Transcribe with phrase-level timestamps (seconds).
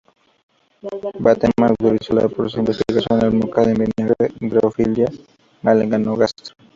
[1.23, 5.05] Bateman utilizó para su investigación la mosca del vinagre Drosophila
[5.61, 6.53] melanogaster.